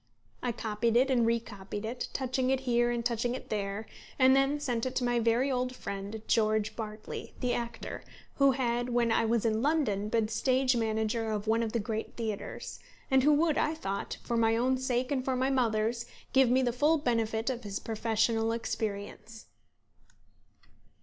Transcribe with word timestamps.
I 0.41 0.51
copied 0.51 0.97
it, 0.97 1.11
and 1.11 1.27
re 1.27 1.39
copied 1.39 1.85
it, 1.85 2.09
touching 2.11 2.49
it 2.49 2.61
here 2.61 2.89
and 2.89 3.05
touching 3.05 3.35
it 3.35 3.51
there, 3.51 3.85
and 4.17 4.35
then 4.35 4.59
sent 4.59 4.87
it 4.87 4.95
to 4.95 5.03
my 5.03 5.19
very 5.19 5.51
old 5.51 5.75
friend, 5.75 6.23
George 6.27 6.75
Bartley 6.75 7.35
the 7.39 7.53
actor, 7.53 8.03
who 8.37 8.53
had 8.53 8.89
when 8.89 9.11
I 9.11 9.25
was 9.25 9.45
in 9.45 9.61
London 9.61 10.09
been 10.09 10.27
stage 10.27 10.75
manager 10.75 11.29
of 11.29 11.45
one 11.45 11.61
of 11.61 11.71
the 11.71 11.79
great 11.79 12.15
theatres, 12.17 12.79
and 13.11 13.21
who 13.21 13.33
would, 13.33 13.59
I 13.59 13.75
thought, 13.75 14.17
for 14.23 14.37
my 14.37 14.55
own 14.57 14.79
sake 14.79 15.11
and 15.11 15.23
for 15.23 15.35
my 15.35 15.51
mother's, 15.51 16.07
give 16.33 16.49
me 16.49 16.63
the 16.63 16.73
full 16.73 16.97
benefit 16.97 17.51
of 17.51 17.63
his 17.63 17.77
professional 17.77 18.53
experience. 18.53 19.45